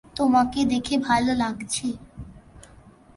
[0.15, 1.87] তোমাকে দেখে ভালো লাগছে!